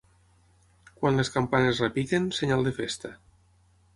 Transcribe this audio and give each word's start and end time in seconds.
Quan 1.01 1.19
les 1.21 1.29
campanes 1.35 1.83
repiquen, 1.85 2.27
senyal 2.39 2.65
de 2.69 2.75
festa. 2.81 3.15